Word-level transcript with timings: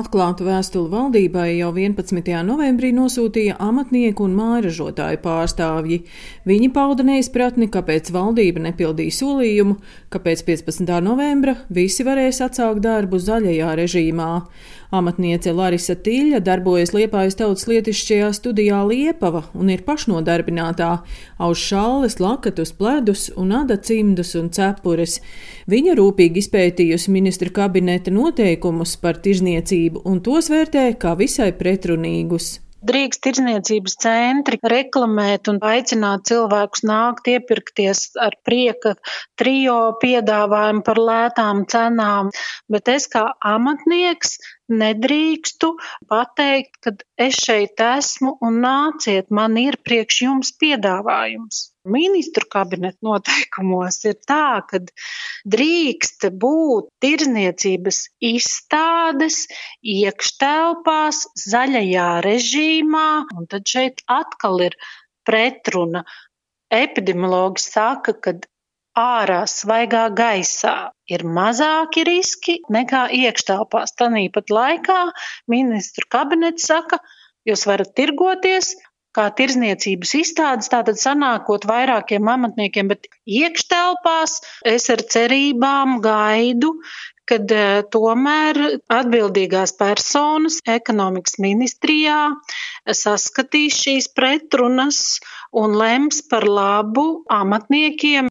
Atklātu 0.00 0.46
vēstuli 0.46 0.88
valdībai 0.88 1.48
jau 1.58 1.70
11. 1.76 2.30
novembrī 2.46 2.88
nosūtīja 2.96 3.58
amatnieku 3.60 4.24
un 4.24 4.36
mājražotāju 4.38 5.20
pārstāvji. 5.24 5.98
Viņi 6.48 6.70
pauda 6.72 7.04
neizpratni, 7.04 7.68
kāpēc 7.74 8.08
valdība 8.14 8.62
nepildīja 8.70 9.18
solījumu, 9.18 9.76
kāpēc 10.14 10.44
15. 10.46 10.94
novembra 11.04 11.58
visi 11.68 12.06
varēs 12.06 12.40
atsākt 12.46 12.80
darbu 12.86 13.20
zaļajā 13.20 13.74
režīmā. 13.82 14.30
Amatniece 14.90 15.52
Larisa 15.54 15.94
Tīļa 15.94 16.40
darbojas 16.42 16.90
Liepājas 16.90 17.36
tautas 17.38 17.68
lietišķajā 17.70 18.30
studijā 18.34 18.80
Liepava 18.88 19.44
un 19.54 19.68
ir 19.70 19.84
pašnodarbinātā, 19.86 20.88
auž 21.38 21.62
šalles, 21.68 22.18
lakatus, 22.18 22.72
pledus 22.74 23.28
un 23.38 23.54
ada 23.54 23.76
cimdus 23.78 24.34
un 24.40 24.48
cepures. 24.50 25.20
Viņa 25.70 25.94
rūpīgi 25.94 26.42
izpētījusi 26.42 27.14
ministra 27.14 27.52
kabineta 27.54 28.10
noteikumus 28.10 28.96
par 28.98 29.20
tirzniecību 29.22 29.89
ticību 29.90 30.02
un 30.06 30.20
tos 30.22 30.50
vērtē 30.50 30.98
kā 30.98 31.16
visai 31.16 31.52
pretrunīgus. 31.52 32.60
Drīkst 32.80 33.20
tirzniecības 33.20 33.96
centri 34.00 34.58
reklamēt 34.64 35.50
un 35.52 35.58
aicināt 35.60 36.24
cilvēkus 36.30 36.82
nākt 36.88 37.28
iepirkties 37.28 38.16
ar 38.16 38.32
prieka 38.42 38.94
trijo 39.36 39.98
piedāvājumu 40.00 40.82
par 40.82 40.96
lētām 40.96 41.66
cenām, 41.68 42.30
bet 42.72 42.88
es 42.88 43.06
kā 43.06 43.34
amatnieks 43.44 44.38
nedrīkstu 44.70 45.74
pateikt, 46.08 46.80
ka 46.80 46.94
es 47.18 47.36
šeit 47.36 47.76
esmu 47.76 48.38
un 48.40 48.62
nāciet, 48.64 49.28
man 49.28 49.58
ir 49.58 49.76
priekš 49.84 50.22
jums 50.22 50.56
piedāvājums. 50.56 51.69
Ministru 51.88 52.44
kabineta 52.52 52.98
noteikumos 53.00 54.02
ir 54.04 54.18
tā, 54.28 54.60
ka 54.68 54.82
drīkst 55.48 56.26
būt 56.42 56.90
tirzniecības 57.00 58.00
izstādes 58.20 59.46
iekštelpās 59.80 61.22
zaļajā 61.40 62.08
režīmā, 62.26 63.08
un 63.32 63.48
tad 63.48 63.64
šeit 63.64 64.04
atkal 64.12 64.60
ir 64.66 64.76
pretruna. 65.24 66.04
Epidemiologi 66.70 67.64
saka, 67.64 68.12
ka 68.12 68.36
ārā 69.00 69.40
svaigā 69.48 70.04
gaisā 70.12 70.92
ir 71.08 71.24
mazāki 71.24 72.04
riski 72.04 72.58
nekā 72.68 73.06
iekštelpās. 73.22 73.96
Tanīpat 73.96 74.52
laikā 74.52 75.00
ministru 75.48 76.06
kabinets 76.12 76.68
saka, 76.68 77.00
jūs 77.48 77.64
varat 77.66 77.96
tirgoties 77.96 78.74
kā 79.16 79.28
tirzniecības 79.36 80.14
izstādes, 80.20 80.70
tātad 80.72 80.98
sanākot 81.00 81.66
vairākiem 81.68 82.28
amatniekiem, 82.30 82.90
bet 82.92 83.08
iekštelpās 83.26 84.40
es 84.66 84.90
ar 84.94 85.02
cerībām 85.14 85.98
gaidu, 86.04 86.76
kad 87.30 87.52
uh, 87.54 87.80
tomēr 87.94 88.58
atbildīgās 88.90 89.76
personas 89.78 90.58
ekonomikas 90.66 91.38
ministrijā 91.42 92.18
saskatīs 92.90 93.78
šīs 93.84 94.10
pretrunas 94.16 95.20
un 95.54 95.76
lems 95.78 96.22
par 96.30 96.46
labu 96.46 97.22
amatniekiem, 97.30 98.30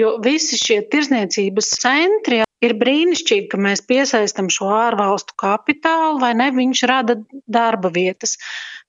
jo 0.00 0.16
visi 0.24 0.58
šie 0.58 0.80
tirzniecības 0.90 1.74
centri 1.82 2.42
ir 2.64 2.74
brīnišķīgi, 2.80 3.48
ka 3.52 3.60
mēs 3.60 3.82
piesaistam 3.88 4.50
šo 4.52 4.70
ārvalstu 4.74 5.36
kapitālu, 5.40 6.18
vai 6.22 6.32
ne, 6.38 6.50
viņš 6.56 6.82
rada 6.90 7.16
darba 7.48 7.92
vietas. 7.94 8.36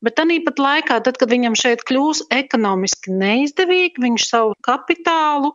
Bet 0.01 0.17
tāpat 0.17 0.59
laikā, 0.59 0.99
tad, 1.05 1.19
kad 1.21 1.31
viņam 1.31 1.55
šeit 1.59 1.85
kļūs 1.87 2.25
ekonomiski 2.33 3.13
neizdevīgi, 3.13 4.01
viņš 4.01 4.27
savu 4.27 4.55
kapitālu 4.65 5.53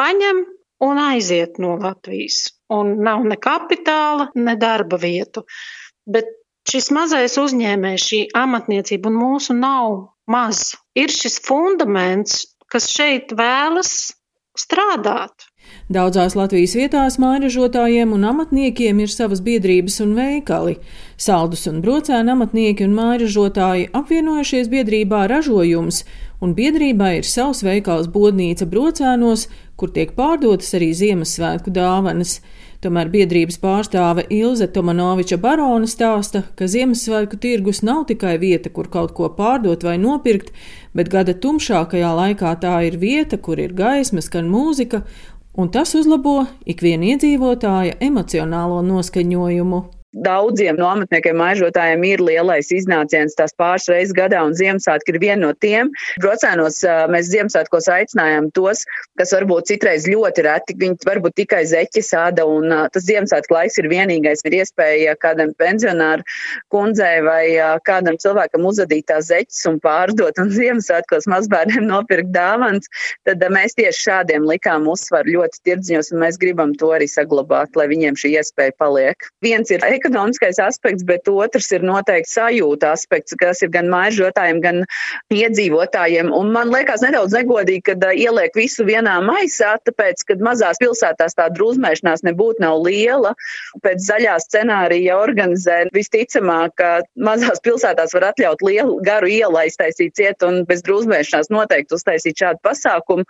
paņem 0.00 0.44
un 0.82 1.00
aiziet 1.02 1.60
no 1.62 1.76
Latvijas. 1.80 2.50
Un 2.72 2.96
nav 3.04 3.26
ne 3.28 3.36
kapitāla, 3.36 4.30
ne 4.34 4.56
darba 4.56 4.98
vietu. 4.98 5.44
Bet 6.08 6.30
šis 6.68 6.88
mazais 6.94 7.36
uzņēmējs, 7.38 8.08
šī 8.08 8.20
amatniecība 8.38 9.12
un 9.12 9.20
mūsu 9.20 9.54
nav 9.58 9.98
maz. 10.30 10.72
Ir 10.98 11.12
šis 11.12 11.38
fundaments, 11.44 12.46
kas 12.72 12.88
šeit 12.90 13.34
vēlas 13.36 14.14
strādāt. 14.58 15.51
Daudzās 15.92 16.36
Latvijas 16.38 16.72
vietās 16.78 17.18
mājražotājiem 17.20 18.14
un 18.16 18.22
amatniekiem 18.24 19.00
ir 19.02 19.10
savas 19.12 19.42
biedrības 19.44 19.98
un 20.04 20.14
veikali. 20.16 20.78
Saldus 21.20 21.66
un 21.68 21.82
brocēna 21.84 22.32
amatnieki 22.36 22.86
un 22.86 22.94
mājražotāji 22.96 23.90
apvienojušies 23.98 24.70
biedrībā 24.72 25.26
ražojums, 25.28 26.04
un 26.40 26.54
biedrībā 26.56 27.16
ir 27.18 27.28
savs 27.28 27.60
veikals 27.66 28.08
bodnīca 28.14 28.66
brocēnos, 28.70 29.48
kur 29.76 29.92
tiek 29.92 30.14
pārdotas 30.16 30.72
arī 30.78 30.92
Ziemassvētku 30.96 31.74
dāvanas. 31.74 32.38
Tomēr 32.82 33.12
biedrības 33.12 33.60
pārstāve 33.62 34.24
Ilze 34.34 34.66
Tomanoviča 34.74 35.36
Barona 35.38 35.86
stāsta, 35.86 36.40
ka 36.58 36.66
Ziemassvētku 36.66 37.38
tirgus 37.42 37.82
nav 37.86 38.08
tikai 38.08 38.38
vieta, 38.42 38.72
kur 38.74 38.88
kaut 38.90 39.12
ko 39.14 39.28
pārdot 39.36 39.84
vai 39.86 39.98
nopirkt, 40.02 40.50
bet 40.90 41.12
gada 41.12 41.36
tumšākajā 41.44 42.10
laikā 42.18 42.56
tā 42.64 42.80
ir 42.88 42.98
vieta, 42.98 43.38
kur 43.38 43.62
ir 43.62 43.76
gaismas, 43.78 44.26
skan 44.26 44.50
mūzika, 44.50 45.04
un 45.54 45.70
tas 45.72 45.94
uzlabo 45.98 46.44
ikviena 46.66 47.12
iedzīvotāja 47.12 47.98
emocionālo 48.00 48.80
noskaņojumu. 48.86 49.82
Daudziem 50.12 50.76
nometniekiem, 50.76 51.38
maižotājiem 51.40 52.02
ir 52.04 52.20
lielais 52.20 52.68
iznāciens 52.74 53.32
tās 53.38 53.54
pāris 53.56 53.86
reizes 53.88 54.12
gadā, 54.12 54.42
un 54.44 54.52
Ziemassvētki 54.52 55.14
ir 55.14 55.18
viena 55.22 55.40
no 55.46 55.52
tiem. 55.56 55.88
Brocēnos 56.20 56.82
mēs 57.08 57.30
Ziemassvētkos 57.32 57.88
aicinājām 57.94 58.50
tos, 58.52 58.84
kas 59.16 59.32
varbūt 59.32 59.70
citreiz 59.70 60.04
ļoti 60.10 60.44
reti, 60.44 60.76
viņi 60.82 61.08
varbūt 61.08 61.36
tikai 61.40 61.62
zeķi 61.70 62.02
sāda, 62.04 62.44
un 62.44 62.68
tas 62.92 63.06
Ziemassvētku 63.06 63.56
laiks 63.56 63.80
ir 63.80 63.88
vienīgais, 63.88 64.44
ir 64.44 64.58
iespēja 64.58 65.14
kādam 65.22 65.54
pensionāru 65.56 66.26
kundzei 66.72 67.22
vai 67.24 67.46
kādam 67.88 68.20
cilvēkam 68.20 68.68
uzadīt 68.68 69.08
tās 69.08 69.30
zeķes 69.30 69.64
un 69.72 69.80
pārdot, 69.80 70.36
un 70.44 70.52
Ziemassvētkos 70.52 71.30
mazbērniem 71.32 71.88
nopirkt 71.88 72.34
dāvans, 72.36 72.92
tad 73.24 73.40
mēs 73.48 73.78
tieši 73.80 74.10
šādiem 74.10 74.44
likām 74.50 74.92
uzsvaru 74.92 75.38
ļoti 75.38 75.64
tirdziņos, 75.70 76.12
un 76.12 76.22
mēs 76.26 76.36
gribam 76.42 76.76
to 76.76 76.92
arī 76.92 77.08
saglabāt, 77.08 77.72
lai 77.80 77.88
viņiem 77.88 78.20
šī 78.20 78.36
iespēja 78.36 78.76
paliek. 78.76 79.32
Viens 79.40 79.72
ir 79.72 79.80
ekonomiskais 80.02 80.60
aspekts, 80.62 81.06
bet 81.08 81.28
otrs 81.30 81.70
ir 81.72 81.86
noteikti 81.86 82.34
sajūta 82.34 82.92
aspekts, 82.96 83.36
kas 83.38 83.62
ir 83.64 83.72
gan 83.72 83.88
maižotājiem, 83.92 84.60
gan 84.64 84.82
iedzīvotājiem. 85.32 86.32
Un 86.36 86.52
man 86.54 86.72
liekas 86.74 87.04
nedaudz 87.04 87.36
negodīgi, 87.36 87.84
kad 87.90 88.04
ieliek 88.12 88.56
visu 88.58 88.86
vienā 88.88 89.18
maisā, 89.24 89.74
tāpēc, 89.86 90.24
ka 90.28 90.38
mazās 90.42 90.80
pilsētās 90.82 91.38
tā 91.38 91.48
drūzmēšanās 91.54 92.24
nebūtu 92.26 92.64
nav 92.64 92.82
liela. 92.86 93.34
Pēc 93.84 94.02
zaļā 94.06 94.38
scenārija 94.42 95.18
organizē 95.20 95.84
visticamāk, 95.94 96.76
ka 96.80 96.92
mazās 97.16 97.62
pilsētās 97.64 98.14
var 98.16 98.30
atļaut 98.32 98.64
lielu 98.66 98.98
garu 99.06 99.30
ielu 99.30 99.62
aiztaisīt 99.64 100.16
ciet 100.18 100.42
un 100.46 100.62
bez 100.68 100.84
drūzmēšanās 100.86 101.52
noteikti 101.52 101.96
uztaisīt 101.98 102.42
šādu 102.44 102.62
pasākumu. 102.66 103.28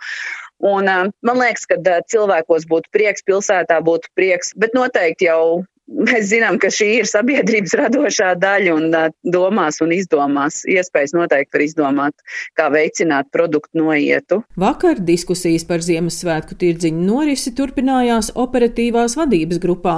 Un, 0.63 0.87
man 0.87 1.39
liekas, 1.41 1.65
ka 1.67 1.75
cilvēkos 2.07 2.67
būtu 2.71 2.91
prieks, 2.95 3.25
pilsētā 3.27 3.81
būtu 3.83 4.11
prieks, 4.15 4.53
bet 4.55 4.75
noteikti 4.77 5.27
jau 5.27 5.65
Mēs 5.83 6.29
zinām, 6.29 6.55
ka 6.63 6.69
šī 6.71 6.87
ir 7.01 7.07
sabiedrības 7.09 7.73
radošā 7.75 8.29
daļa 8.39 8.75
un 8.77 8.93
domās 9.27 9.81
un 9.83 9.91
izdomās. 9.91 10.61
Iespējas 10.63 11.11
noteikti 11.15 11.57
var 11.57 11.63
izdomāt, 11.65 12.23
kā 12.55 12.69
veicināt 12.71 13.27
produktu 13.35 13.81
noietu. 13.81 14.39
Vakar 14.59 15.01
diskusijas 15.03 15.67
par 15.67 15.83
Ziemassvētku 15.83 16.55
tirdziņu 16.61 17.03
norisi 17.03 17.51
turpinājās 17.57 18.31
operatīvās 18.39 19.17
vadības 19.19 19.59
grupā. 19.63 19.97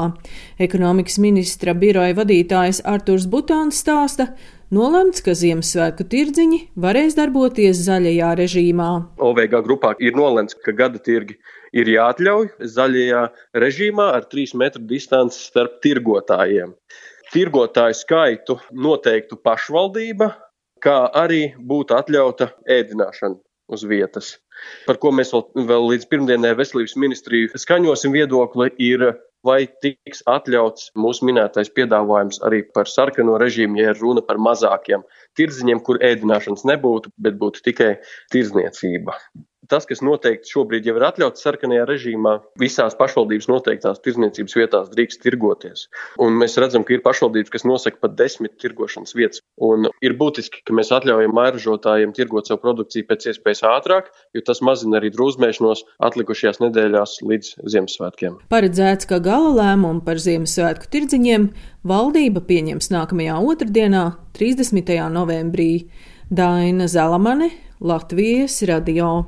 Ekonomikas 0.57 1.19
ministra 1.22 1.78
biroja 1.78 2.17
vadītājs 2.17 2.81
Arturs 2.90 3.29
Butāns 3.29 3.84
stāsta, 3.85 4.31
Nolemts, 4.73 5.22
ka 5.22 5.35
Ziemassvētku 5.38 6.07
tirdziņi 6.09 6.57
varēs 6.81 7.13
darboties 7.13 7.84
zaļajā 7.85 8.31
režīmā. 8.40 8.88
OVG 9.22 9.59
grupā 9.62 9.91
ir 10.02 10.17
nolemts, 10.17 10.57
ka 10.57 10.73
gada 10.73 10.97
tirgi 10.97 11.38
ir 11.75 11.91
jāatļauj 11.91 12.52
zaļajā 12.75 13.24
režīmā 13.63 14.08
ar 14.18 14.28
3 14.31 14.56
metru 14.62 14.84
distanci 14.90 15.41
starp 15.50 15.81
tirgotājiem. 15.86 16.74
Tirgotāju 17.34 17.97
skaitu 18.00 18.59
noteiktu 18.72 19.38
pašvaldība, 19.44 20.32
kā 20.84 20.99
arī 21.23 21.49
būtu 21.58 21.97
atļauta 21.97 22.52
ēdināšana 22.70 23.40
uz 23.73 23.85
vietas. 23.90 24.35
Par 24.85 24.99
ko 25.02 25.11
mēs 25.11 25.34
vēl, 25.34 25.46
vēl 25.67 25.88
līdz 25.91 26.09
pirmdienai 26.11 26.53
veselības 26.58 26.96
ministriju 27.02 27.59
skaņosim 27.59 28.14
viedokli, 28.16 28.70
ir 28.79 29.08
vai 29.46 29.66
tiks 29.84 30.23
atļauts 30.29 30.91
mūsu 30.97 31.28
minētais 31.28 31.70
piedāvājums 31.76 32.40
arī 32.47 32.64
par 32.76 32.90
sarkano 32.90 33.38
režīmu, 33.41 33.78
ja 33.82 33.91
ir 33.94 33.99
runa 34.02 34.23
par 34.26 34.40
mazākiem 34.41 35.03
tirdziņiem, 35.38 35.82
kur 35.85 35.99
ēdināšanas 36.05 36.66
nebūtu, 36.70 37.11
bet 37.22 37.38
būtu 37.41 37.66
tikai 37.67 37.91
tirdzniecība. 38.34 39.17
Tas, 39.72 39.88
kas 39.90 40.03
noteikti 40.06 40.52
šobrīd 40.52 40.88
jau 40.88 40.96
ir 41.00 41.06
atļauts 41.08 41.44
sarkanajā 41.46 41.85
režīmā, 41.90 42.35
visās 42.62 42.97
pašvaldības 43.00 43.47
noteiktās 43.50 44.02
tirdzniecības 44.06 44.58
vietās 44.59 44.91
drīkst 44.94 45.23
tirgoties. 45.23 45.88
Un 46.22 46.38
mēs 46.41 46.58
redzam, 46.62 46.85
ka 46.85 46.96
ir 46.96 47.03
pašvaldības, 47.06 47.53
kas 47.53 47.66
nosaka 47.67 48.02
pat 48.03 48.17
desmit 48.20 48.58
tirgošanas 48.62 49.16
vietas. 49.17 49.41
Un 49.62 49.90
ir 50.06 50.17
būtiski, 50.20 50.62
ka 50.67 50.76
mēs 50.78 50.91
atļaujam 50.96 51.35
mairažotājiem 51.35 52.14
tirgot 52.17 52.50
savu 52.50 52.64
produkciju 52.66 53.08
pēc 53.09 53.29
iespējas 53.32 53.64
ātrāk, 53.72 54.12
jo 54.35 54.44
tas 54.46 54.62
mazina 54.66 55.00
arī 55.00 55.12
drūzmēšanos 55.16 55.85
atlikušajās 56.09 56.61
nedēļās 56.64 57.20
līdz 57.26 57.53
Ziemassvētkiem. 57.76 58.41
Paredzēts, 58.53 59.09
ka 59.09 59.22
gala 59.23 59.53
lēmumu 59.59 60.03
par 60.06 60.22
Ziemassvētku 60.22 60.91
tirdziņiem 60.94 61.50
valdība 61.88 62.44
pieņems 62.46 62.91
nākamajā 62.94 63.40
otrdienā, 63.53 64.09
30. 64.38 64.97
novembrī. 65.16 65.72
Daina 66.29 66.88
Zalamane, 66.90 67.52
Latvijas 67.79 68.64
radio. 68.66 69.23